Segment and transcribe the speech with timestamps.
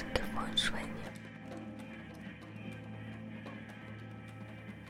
[0.00, 0.86] Que sueño.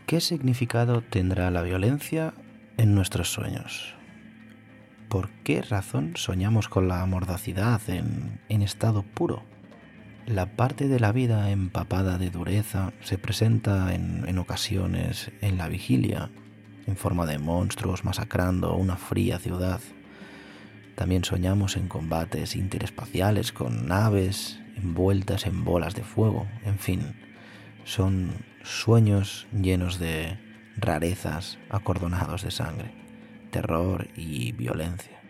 [0.06, 2.34] ¿Qué significado tendrá la violencia
[2.76, 3.96] en nuestros sueños?
[5.08, 9.42] ¿Por qué razón soñamos con la mordacidad en, estado puro?
[10.24, 15.66] La parte de la vida empapada de dureza se presenta en, en, ocasiones en la
[15.66, 16.30] vigilia,
[16.86, 19.80] en forma de monstruos masacrando una fría ciudad.
[20.94, 26.46] También soñamos en combates interespaciales con naves envueltas en bolas de fuego.
[26.64, 27.14] En fin,
[27.84, 30.38] son sueños llenos de
[30.76, 32.92] rarezas acordonados de sangre,
[33.50, 35.20] terror y violencia.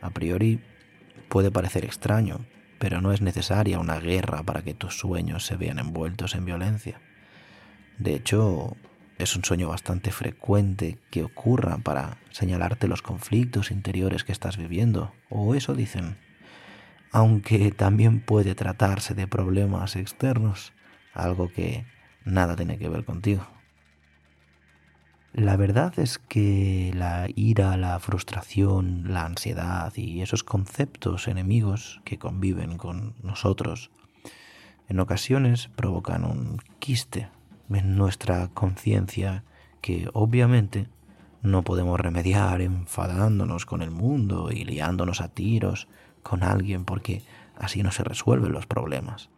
[0.00, 0.60] A priori
[1.28, 2.46] puede parecer extraño,
[2.78, 7.00] pero no es necesaria una guerra para que tus sueños se vean envueltos en violencia.
[7.98, 8.76] De hecho,
[9.18, 15.12] es un sueño bastante frecuente que ocurra para señalarte los conflictos interiores que estás viviendo,
[15.28, 16.16] o eso dicen.
[17.12, 20.72] Aunque también puede tratarse de problemas externos,
[21.14, 21.86] algo que
[22.24, 23.46] nada tiene que ver contigo.
[25.32, 32.18] La verdad es que la ira, la frustración, la ansiedad y esos conceptos enemigos que
[32.18, 33.90] conviven con nosotros
[34.88, 37.28] en ocasiones provocan un quiste
[37.70, 39.44] en nuestra conciencia
[39.82, 40.88] que obviamente
[41.42, 45.88] no podemos remediar enfadándonos con el mundo y liándonos a tiros
[46.28, 47.22] con alguien porque
[47.56, 49.30] así no se resuelven los problemas.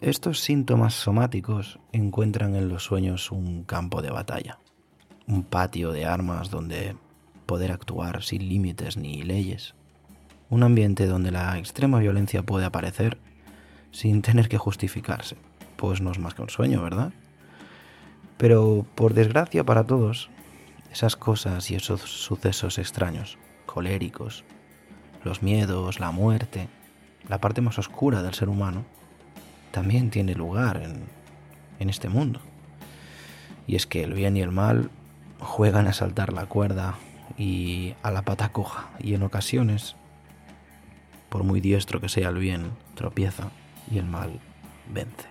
[0.00, 4.58] Estos síntomas somáticos encuentran en los sueños un campo de batalla
[5.30, 6.96] un patio de armas donde
[7.46, 9.74] poder actuar sin límites ni leyes.
[10.48, 13.18] Un ambiente donde la extrema violencia puede aparecer
[13.92, 15.36] sin tener que justificarse,
[15.76, 17.12] pues no es más que un sueño, ¿verdad?
[18.36, 20.30] Pero por desgracia para todos,
[20.92, 24.44] esas cosas y esos sucesos extraños, coléricos,
[25.24, 26.68] los miedos, la muerte,
[27.28, 28.84] la parte más oscura del ser humano,
[29.70, 31.04] también tiene lugar en,
[31.78, 32.40] en este mundo.
[33.66, 34.90] Y es que el bien y el mal
[35.38, 36.94] juegan a saltar la cuerda
[37.36, 39.96] y a la pata coja y en ocasiones,
[41.28, 43.50] por muy diestro que sea el bien, tropieza
[43.90, 44.40] y el mal
[44.92, 45.28] vence.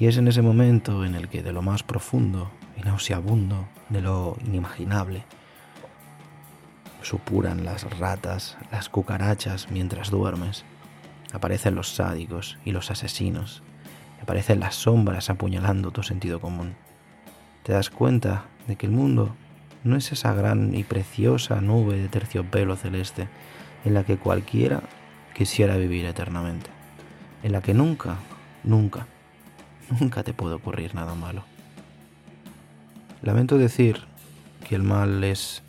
[0.00, 4.00] Y es en ese momento en el que de lo más profundo y nauseabundo, de
[4.00, 5.24] lo inimaginable,
[7.02, 10.64] supuran las ratas, las cucarachas mientras duermes,
[11.32, 13.62] aparecen los sádicos y los asesinos,
[14.22, 16.74] aparecen las sombras apuñalando tu sentido común.
[17.62, 19.34] Te das cuenta de que el mundo
[19.84, 23.28] no es esa gran y preciosa nube de terciopelo celeste
[23.84, 24.82] en la que cualquiera
[25.34, 26.70] quisiera vivir eternamente,
[27.42, 28.16] en la que nunca,
[28.64, 29.06] nunca,
[30.00, 31.44] nunca te puede ocurrir nada malo.
[33.22, 34.04] Lamento decir
[34.68, 35.62] que el mal es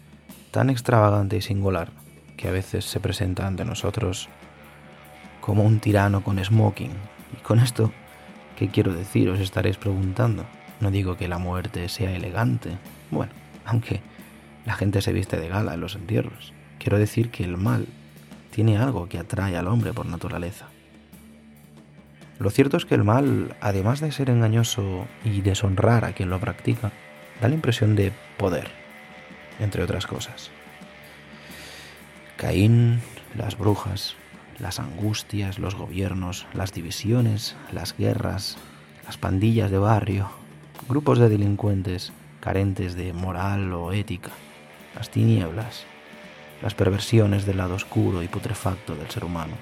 [0.51, 1.91] tan extravagante y singular
[2.37, 4.29] que a veces se presenta ante nosotros
[5.41, 6.91] como un tirano con smoking.
[7.37, 7.91] Y con esto,
[8.57, 9.29] ¿qué quiero decir?
[9.29, 10.45] Os estaréis preguntando.
[10.79, 12.77] No digo que la muerte sea elegante,
[13.11, 13.33] bueno,
[13.65, 14.01] aunque
[14.65, 16.53] la gente se viste de gala en los entierros.
[16.77, 17.87] Quiero decir que el mal
[18.51, 20.67] tiene algo que atrae al hombre por naturaleza.
[22.39, 26.39] Lo cierto es que el mal, además de ser engañoso y deshonrar a quien lo
[26.39, 26.93] practica,
[27.41, 28.78] da la impresión de poder,
[29.59, 30.51] entre otras cosas.
[32.37, 33.01] Caín,
[33.35, 34.15] las brujas,
[34.59, 38.57] las angustias, los gobiernos, las divisiones, las guerras,
[39.05, 40.29] las pandillas de barrio,
[40.87, 44.31] grupos de delincuentes carentes de moral o ética,
[44.95, 45.85] las tinieblas,
[46.61, 49.53] las perversiones del lado oscuro y putrefacto del ser humano,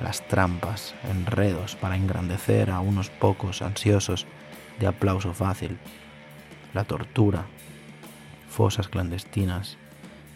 [0.00, 4.26] las trampas, enredos para engrandecer a unos pocos ansiosos
[4.78, 5.78] de aplauso fácil,
[6.74, 7.46] la tortura,
[8.48, 9.76] fosas clandestinas,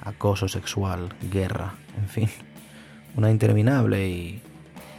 [0.01, 2.31] acoso sexual, guerra, en fin,
[3.17, 4.43] una interminable y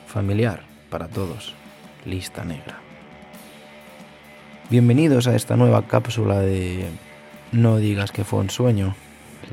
[0.07, 1.55] familiar para todos
[2.05, 2.79] lista negra.
[4.69, 6.85] Bienvenidos a esta nueva cápsula de
[7.51, 8.95] No digas que fue un sueño,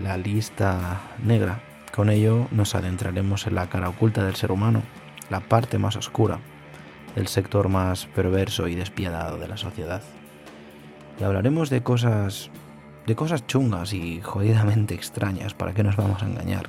[0.02, 1.60] la lista negra.
[1.94, 4.82] Con ello nos adentraremos en la cara oculta del ser humano,
[5.28, 6.38] la parte más oscura,
[7.16, 10.02] el sector más perverso y despiadado de la sociedad.
[11.20, 12.50] Y hablaremos de cosas
[13.06, 16.68] de cosas chungas y jodidamente extrañas, para qué nos vamos a engañar,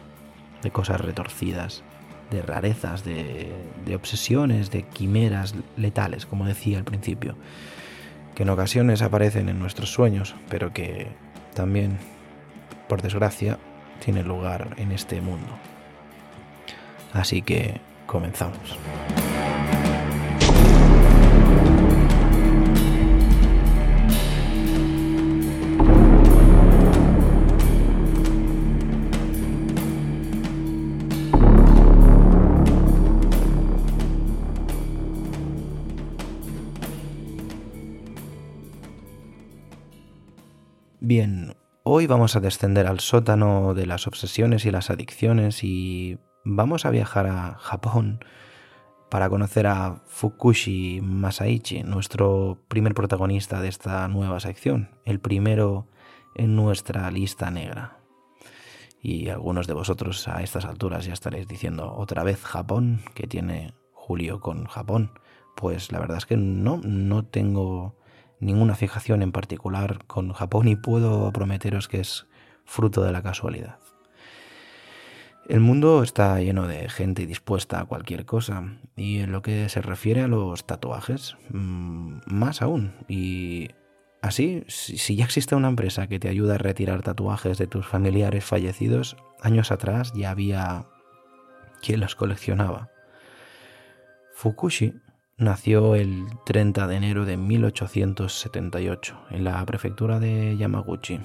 [0.63, 1.83] de cosas retorcidas,
[2.30, 3.51] de rarezas, de,
[3.86, 7.36] de obsesiones, de quimeras letales, como decía al principio
[8.36, 11.07] que en ocasiones aparecen en nuestros sueños, pero que
[11.54, 11.98] también,
[12.88, 13.57] por desgracia,
[14.04, 15.57] tienen lugar en este mundo.
[17.13, 18.78] Así que comenzamos.
[41.03, 46.86] Bien, hoy vamos a descender al sótano de las obsesiones y las adicciones y vamos
[46.86, 48.24] a viajar a Japón
[49.09, 55.88] para conocer a Fukushi Masaichi, nuestro primer protagonista de esta nueva sección, el primero
[56.36, 57.97] en nuestra lista negra.
[59.01, 63.74] Y algunos de vosotros a estas alturas ya estaréis diciendo otra vez Japón, que tiene
[63.92, 65.13] Julio con Japón.
[65.56, 67.95] Pues la verdad es que no, no tengo
[68.42, 72.28] ninguna fijación en particular con Japón y puedo prometeros que es
[72.66, 73.78] fruto de la casualidad.
[75.48, 79.82] El mundo está lleno de gente dispuesta a cualquier cosa y en lo que se
[79.82, 82.94] refiere a los tatuajes, mm, más aún.
[83.08, 83.70] Y
[84.22, 88.46] así, si ya existe una empresa que te ayuda a retirar tatuajes de tus familiares
[88.46, 90.86] fallecidos, años atrás ya había
[91.82, 92.90] quien los coleccionaba.
[94.34, 94.94] Fukushi
[95.42, 101.20] nació el 30 de enero de 1878 en la prefectura de Yamaguchi.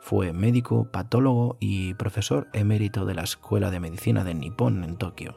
[0.00, 5.34] Fue médico, patólogo y profesor emérito de la Escuela de Medicina de Nippon en Tokio.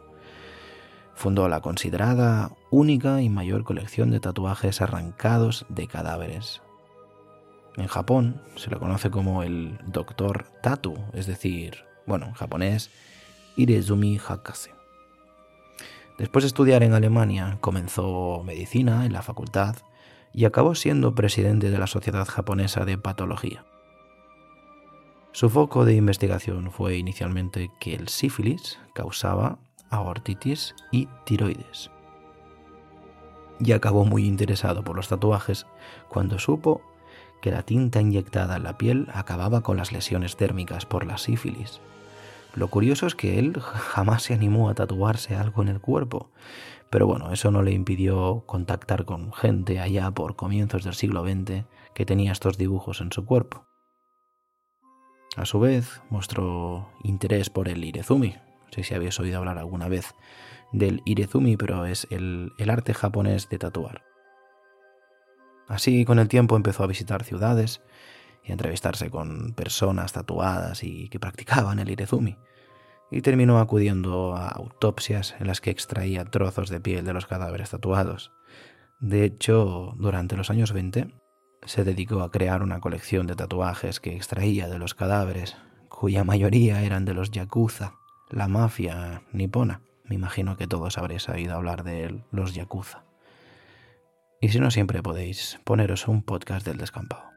[1.15, 6.61] Fundó la considerada única y mayor colección de tatuajes arrancados de cadáveres.
[7.77, 12.91] En Japón se lo conoce como el Doctor Tatu, es decir, bueno, en japonés,
[13.55, 14.78] Irezumi Hakase.
[16.19, 19.77] Después de estudiar en Alemania, comenzó medicina en la facultad
[20.33, 23.63] y acabó siendo presidente de la Sociedad Japonesa de Patología.
[25.31, 31.89] Su foco de investigación fue inicialmente que el sífilis causaba aortitis y tiroides.
[33.61, 35.67] Y acabó muy interesado por los tatuajes
[36.09, 36.81] cuando supo
[37.41, 41.79] que la tinta inyectada en la piel acababa con las lesiones térmicas por la sífilis
[42.55, 46.31] lo curioso es que él jamás se animó a tatuarse algo en el cuerpo,
[46.89, 51.65] pero bueno, eso no le impidió contactar con gente allá por comienzos del siglo XX
[51.93, 53.65] que tenía estos dibujos en su cuerpo.
[55.35, 58.29] A su vez, mostró interés por el irezumi.
[58.31, 60.15] No sé si habéis oído hablar alguna vez
[60.71, 64.03] del irezumi, pero es el, el arte japonés de tatuar.
[65.67, 67.81] Así, con el tiempo empezó a visitar ciudades
[68.51, 72.37] entrevistarse con personas tatuadas y que practicaban el irezumi,
[73.11, 77.71] y terminó acudiendo a autopsias en las que extraía trozos de piel de los cadáveres
[77.71, 78.31] tatuados.
[78.99, 81.13] De hecho, durante los años 20
[81.65, 85.57] se dedicó a crear una colección de tatuajes que extraía de los cadáveres,
[85.89, 87.93] cuya mayoría eran de los yakuza,
[88.29, 89.81] la mafia nipona.
[90.05, 93.03] Me imagino que todos habréis oído hablar de los yakuza.
[94.41, 97.28] Y si no, siempre podéis poneros un podcast del descampado.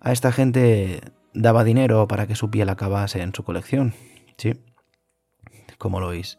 [0.00, 1.00] A esta gente
[1.34, 3.94] daba dinero para que su piel acabase en su colección,
[4.36, 4.54] ¿sí?
[5.78, 6.38] Como lo oís.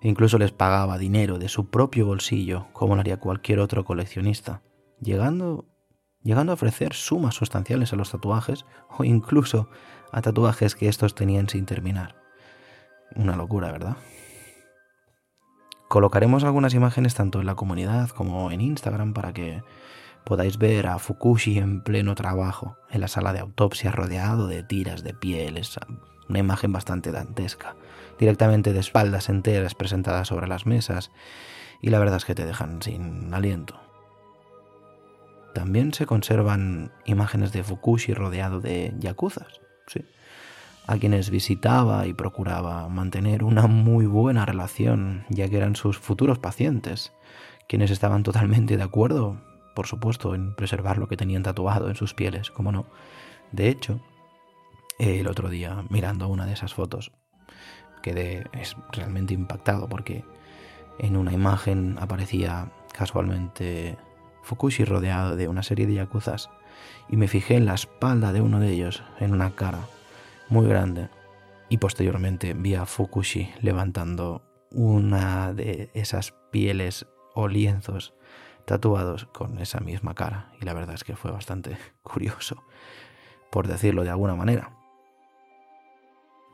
[0.00, 4.62] Incluso les pagaba dinero de su propio bolsillo, como lo haría cualquier otro coleccionista,
[5.00, 5.66] llegando,
[6.22, 8.64] llegando a ofrecer sumas sustanciales a los tatuajes
[8.96, 9.68] o incluso
[10.12, 12.16] a tatuajes que estos tenían sin terminar.
[13.16, 13.96] Una locura, ¿verdad?
[15.88, 19.62] Colocaremos algunas imágenes tanto en la comunidad como en Instagram para que
[20.24, 25.02] podáis ver a Fukushi en pleno trabajo, en la sala de autopsia rodeado de tiras
[25.02, 25.78] de pieles,
[26.28, 27.76] una imagen bastante dantesca,
[28.18, 31.10] directamente de espaldas enteras presentadas sobre las mesas,
[31.80, 33.80] y la verdad es que te dejan sin aliento.
[35.54, 40.04] También se conservan imágenes de Fukushi rodeado de yakuzas, ¿sí?
[40.86, 46.38] a quienes visitaba y procuraba mantener una muy buena relación, ya que eran sus futuros
[46.38, 47.12] pacientes,
[47.68, 49.38] quienes estaban totalmente de acuerdo
[49.78, 52.86] por supuesto, en preservar lo que tenían tatuado en sus pieles, como no.
[53.52, 54.00] De hecho,
[54.98, 57.12] el otro día, mirando una de esas fotos,
[58.02, 60.24] quedé es realmente impactado porque
[60.98, 63.96] en una imagen aparecía casualmente
[64.42, 66.50] Fukushi rodeado de una serie de yakuzas
[67.08, 69.78] y me fijé en la espalda de uno de ellos, en una cara
[70.48, 71.08] muy grande,
[71.68, 74.42] y posteriormente vi a Fukushi levantando
[74.72, 78.12] una de esas pieles o lienzos
[78.68, 80.52] tatuados con esa misma cara.
[80.60, 82.62] Y la verdad es que fue bastante curioso,
[83.50, 84.70] por decirlo de alguna manera.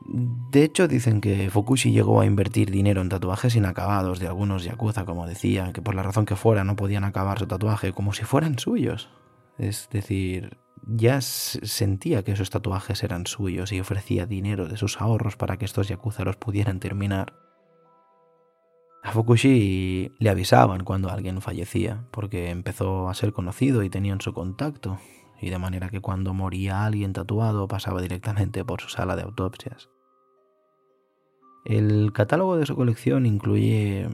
[0.07, 5.03] De hecho, dicen que Fukushi llegó a invertir dinero en tatuajes inacabados de algunos yakuza,
[5.03, 8.23] como decía, que por la razón que fuera no podían acabar su tatuaje como si
[8.23, 9.09] fueran suyos.
[9.57, 10.57] Es decir,
[10.87, 15.65] ya sentía que esos tatuajes eran suyos y ofrecía dinero de sus ahorros para que
[15.65, 17.44] estos yakuza los pudieran terminar.
[19.05, 24.33] A Fukushi le avisaban cuando alguien fallecía, porque empezó a ser conocido y tenían su
[24.33, 24.97] contacto,
[25.39, 29.89] y de manera que cuando moría alguien tatuado pasaba directamente por su sala de autopsias.
[31.65, 34.09] El catálogo de su colección incluye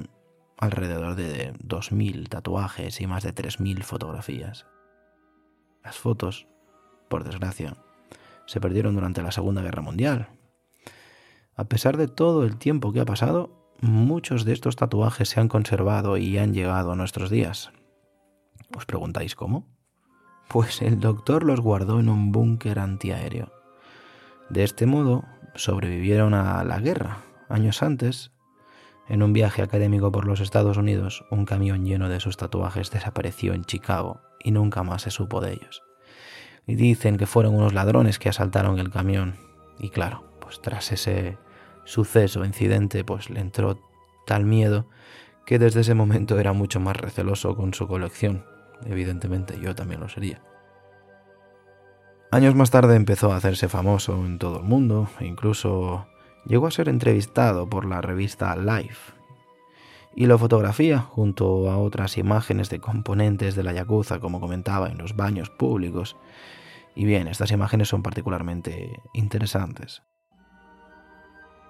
[0.57, 4.67] alrededor de 2.000 tatuajes y más de 3.000 fotografías.
[5.85, 6.47] Las fotos
[7.07, 7.77] por desgracia,
[8.45, 10.27] se perdieron durante la Segunda Guerra Mundial.
[11.55, 15.47] A pesar de todo el tiempo que ha pasado, muchos de estos tatuajes se han
[15.47, 17.71] conservado y han llegado a nuestros días.
[18.75, 19.67] ¿Os preguntáis cómo?
[20.47, 23.51] Pues el doctor los guardó en un búnker antiaéreo.
[24.49, 25.23] De este modo,
[25.55, 27.19] sobrevivieron a la guerra.
[27.49, 28.31] Años antes,
[29.07, 33.53] en un viaje académico por los Estados Unidos, un camión lleno de sus tatuajes desapareció
[33.53, 35.83] en Chicago y nunca más se supo de ellos.
[36.67, 39.35] Y dicen que fueron unos ladrones que asaltaron el camión.
[39.79, 41.37] Y claro, pues tras ese
[41.85, 43.79] suceso, incidente, pues le entró
[44.25, 44.87] tal miedo
[45.45, 48.45] que desde ese momento era mucho más receloso con su colección.
[48.85, 50.41] Evidentemente yo también lo sería.
[52.31, 56.07] Años más tarde empezó a hacerse famoso en todo el mundo e incluso
[56.45, 59.13] llegó a ser entrevistado por la revista Life
[60.15, 64.97] y lo fotografía junto a otras imágenes de componentes de la Yakuza, como comentaba, en
[64.97, 66.17] los baños públicos.
[66.95, 70.03] Y bien, estas imágenes son particularmente interesantes.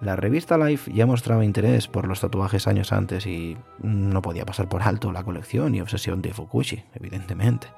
[0.02, 4.68] La revista Life ya mostraba interés por los tatuajes años antes y no podía pasar
[4.68, 7.68] por alto la colección y obsesión de Fukushi, evidentemente.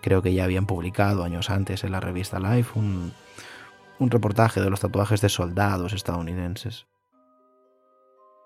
[0.00, 3.12] Creo que ya habían publicado años antes en la revista Life un,
[3.98, 6.86] reportaje de los tatuajes de soldados estadounidenses.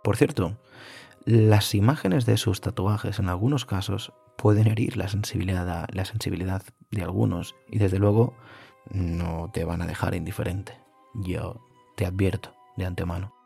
[0.03, 0.57] Por cierto,
[1.27, 5.91] las imágenes de sus tatuajes en algunos casos pueden herir la sensibilidad
[6.91, 8.35] de algunos y desde luego
[8.89, 10.81] no te van a dejar indiferente.
[11.15, 11.61] Yo
[11.97, 13.37] te advierto de antemano.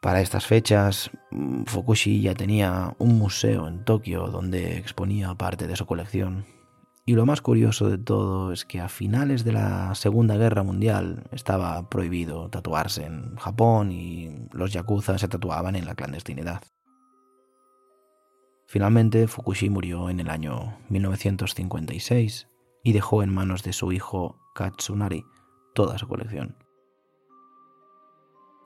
[0.00, 5.74] Para estas fechas, mm, Fukushi ya tenía un museo en Tokio donde exponía parte de
[5.74, 6.46] su colección.
[7.04, 11.24] Y lo más curioso de todo es que a finales de la Segunda Guerra Mundial
[11.32, 16.62] estaba prohibido tatuarse en Japón y los yakuza se tatuaban en la clandestinidad.
[18.66, 22.48] Finalmente, Fukushi murió en el año 1956
[22.82, 25.24] y dejó en manos de su hijo Katsunari
[25.74, 26.65] toda su colección.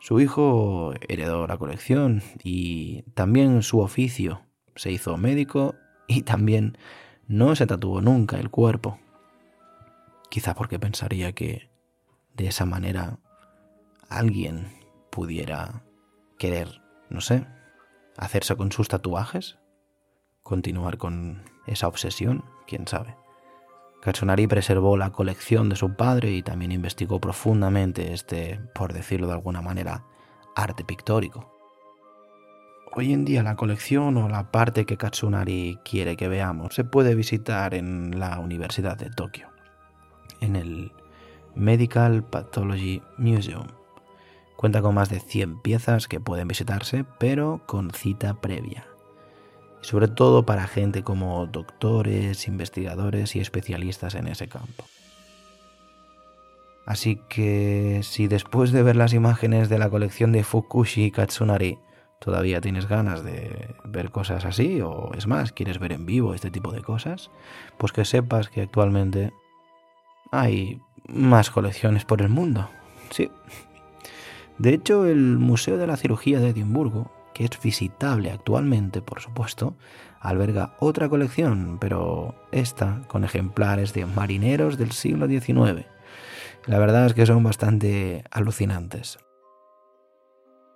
[0.01, 4.41] Su hijo heredó la colección y también su oficio.
[4.75, 5.75] Se hizo médico
[6.09, 6.79] y también
[7.29, 8.99] no se tatuó nunca el cuerpo.
[10.31, 11.69] Quizá porque pensaría que
[12.35, 13.19] de esa manera
[14.09, 14.69] alguien
[15.11, 15.83] pudiera
[16.39, 16.81] querer,
[17.11, 17.47] no sé,
[18.17, 19.59] hacerse con sus tatuajes,
[20.43, 23.20] continuar con esa obsesión, quién sabe.
[24.01, 29.35] Katsunari preservó la colección de su padre y también investigó profundamente este, por decirlo de
[29.35, 30.05] alguna manera,
[30.57, 31.55] arte pictórico.
[32.93, 37.15] Hoy en día la colección o la parte que Katsunari quiere que veamos se puede
[37.15, 39.49] visitar en la Universidad de Tokio,
[40.41, 40.93] en el
[41.55, 43.67] Medical Pathology Museum.
[44.57, 48.90] Cuenta con más de 100 piezas que pueden visitarse, pero con cita previa
[49.81, 54.85] sobre todo para gente como doctores, investigadores y especialistas en ese campo.
[56.87, 61.79] Así que si después de ver las imágenes de la colección de Fukushi Katsunari
[62.19, 66.51] todavía tienes ganas de ver cosas así, o es más, quieres ver en vivo este
[66.51, 67.31] tipo de cosas,
[67.79, 69.33] pues que sepas que actualmente
[70.31, 72.69] hay más colecciones por el mundo.
[73.11, 73.31] Sí.
[74.59, 77.11] De hecho, el Museo de la Cirugía de Edimburgo
[77.45, 79.77] es visitable actualmente, por supuesto,
[80.21, 85.87] alberga otra colección, pero esta con ejemplares de marineros del siglo XIX.
[86.67, 89.19] La verdad es que son bastante alucinantes.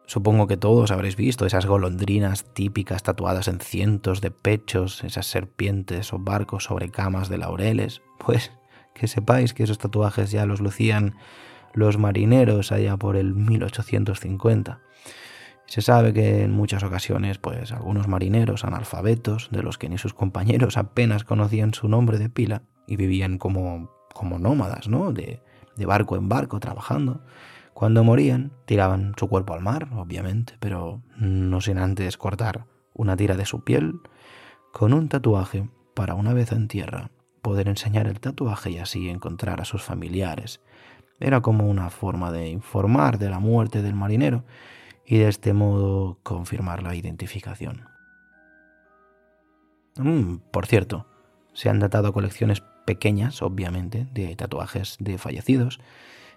[0.07, 6.13] Supongo que todos habréis visto esas golondrinas típicas tatuadas en cientos de pechos, esas serpientes
[6.13, 8.03] o barcos sobre camas de laureles.
[8.19, 8.53] Pues
[8.95, 11.17] que sepáis que esos tatuajes ya los lucían
[11.75, 14.81] los marineros allá por el 1850.
[15.67, 20.15] Se sabe que en muchas ocasiones, pues algunos marineros analfabetos, de los que ni sus
[20.15, 25.13] compañeros apenas conocían su nombre de pila, y vivían como, como nómadas, ¿no?
[25.13, 25.43] De,
[25.77, 27.23] de barco en barco trabajando.
[27.73, 33.37] Cuando morían, tiraban su cuerpo al mar, obviamente, pero no sin antes cortar una tira
[33.37, 34.01] de su piel
[34.73, 37.11] con un tatuaje para una vez en tierra
[37.43, 40.61] poder enseñar el tatuaje y así encontrar a sus familiares.
[41.21, 44.45] Era como una forma de informar de la muerte del marinero
[45.07, 47.89] y de este modo confirmar la identificación.
[49.97, 51.07] Mm, por cierto,
[51.53, 55.81] se han datado colecciones pequeñas, obviamente, de tatuajes de fallecidos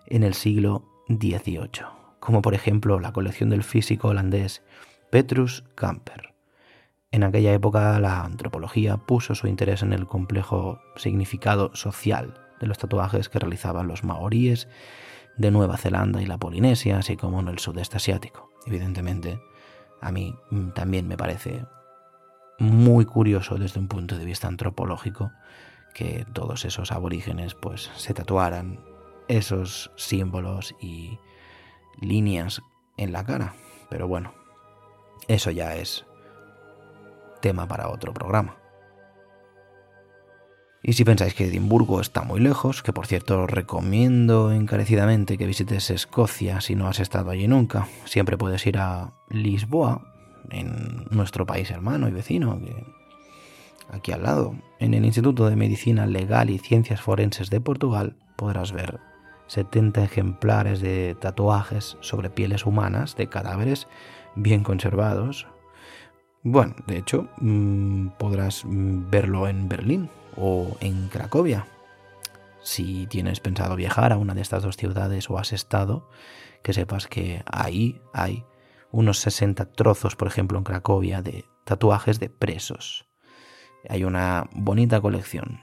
[0.05, 1.85] en el siglo XVIII,
[2.19, 4.63] como por ejemplo la colección del físico holandés
[5.11, 6.33] Petrus Camper.
[7.11, 12.77] En aquella época la antropología puso su interés en el complejo significado social de los
[12.77, 14.67] tatuajes que realizaban los maoríes
[15.37, 18.49] de Nueva Zelanda y la Polinesia, así como en el sudeste asiático.
[18.65, 19.39] Evidentemente,
[20.01, 21.65] a mí mm, también me parece
[22.59, 25.31] muy curioso desde un punto de vista antropológico
[25.93, 28.79] que todos esos aborígenes pues se tatuaran
[29.27, 31.19] esos símbolos y
[31.99, 32.61] líneas
[32.97, 33.53] en la cara.
[33.89, 34.33] Pero bueno,
[35.27, 36.05] eso ya es
[37.41, 38.57] tema para otro programa.
[40.83, 45.47] Y si pensáis que Edimburgo está muy lejos, que por cierto os recomiendo encarecidamente que
[45.47, 50.13] visites Escocia si no has estado allí nunca, siempre puedes ir a Lisboa,
[50.49, 52.59] en nuestro país hermano y vecino,
[53.89, 54.55] aquí al lado.
[54.79, 58.99] En el Instituto de Medicina Legal y Ciencias Forenses de Portugal podrás ver
[59.47, 63.87] 70 ejemplares de tatuajes sobre pieles humanas de cadáveres
[64.35, 65.47] bien conservados.
[66.43, 71.67] Bueno, de hecho, mm, podrás verlo en Berlín, o en Cracovia.
[72.61, 76.09] Si tienes pensado viajar a una de estas dos ciudades o has estado,
[76.63, 78.45] que sepas que ahí hay
[78.91, 83.07] unos 60 trozos, por ejemplo, en Cracovia, de tatuajes de presos.
[83.89, 85.61] Hay una bonita colección.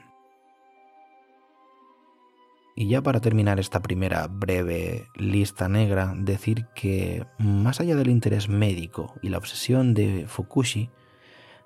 [2.75, 8.49] Y ya para terminar esta primera breve lista negra, decir que más allá del interés
[8.49, 10.89] médico y la obsesión de Fukushi,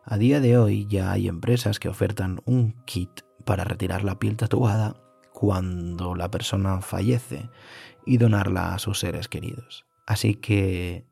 [0.09, 4.37] a día de hoy ya hay empresas que ofertan un kit para retirar la piel
[4.37, 4.95] tatuada
[5.31, 7.47] cuando la persona fallece
[8.07, 9.85] y donarla a sus seres queridos.
[10.07, 11.05] Así que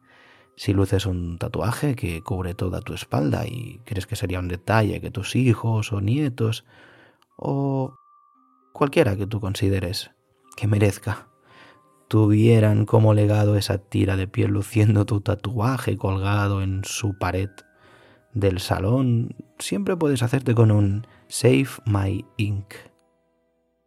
[0.56, 5.00] si luces un tatuaje que cubre toda tu espalda y crees que sería un detalle
[5.00, 6.66] que tus hijos o nietos
[7.36, 7.94] o
[8.74, 10.10] cualquiera que tú consideres
[10.56, 11.28] que merezca
[12.08, 17.52] tuvieran como legado esa tira de piel luciendo tu tatuaje colgado en su pared
[18.40, 22.74] del salón, siempre puedes hacerte con un Save My Ink.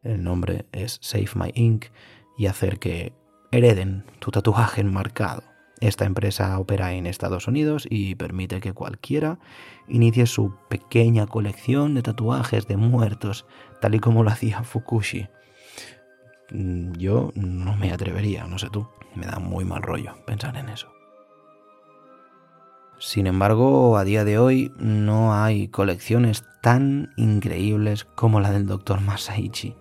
[0.02, 1.86] El nombre es Save My Ink
[2.36, 3.12] y hacer que
[3.52, 5.42] hereden tu tatuaje enmarcado.
[5.80, 9.38] Esta empresa opera en Estados Unidos y permite que cualquiera
[9.88, 13.46] inicie su pequeña colección de tatuajes de muertos,
[13.80, 15.28] tal y como lo hacía Fukushi.
[16.50, 20.68] Mm, yo no me atrevería, no sé tú, me da muy mal rollo pensar en
[20.68, 20.99] eso.
[23.00, 29.00] Sin embargo, a día de hoy no hay colecciones tan increíbles como la del Dr.
[29.00, 29.74] Masaichi.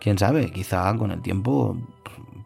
[0.00, 1.78] Quién sabe, quizá con el tiempo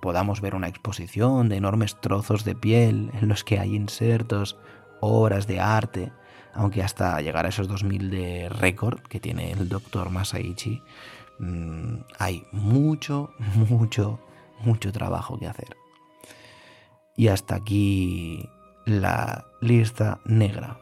[0.02, 4.58] podamos ver una exposición de enormes trozos de piel en los que hay insertos,
[5.00, 6.12] obras de arte,
[6.52, 10.10] aunque hasta llegar a esos 2000 de récord que tiene el Dr.
[10.10, 10.82] Masaichi,
[11.38, 14.20] mm, hay mucho, mucho,
[14.60, 15.78] mucho trabajo que hacer.
[17.16, 18.48] Y hasta aquí
[18.88, 20.78] la lista negra.